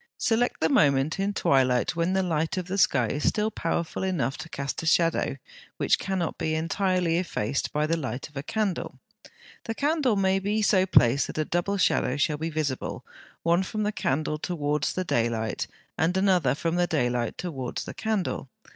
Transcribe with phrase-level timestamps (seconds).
[0.17, 4.35] Select the moment in twilight when the light of the sky is still powerful enough
[4.39, 5.37] to cast a shadow
[5.77, 8.97] which cannot be entirely effaced by the light of a candle.
[9.65, 13.05] The candle may be so placed that a double shadow shall be visible,
[13.43, 15.67] one from the candle towards the daylight,
[15.99, 18.49] and another from the daylight towards the candle.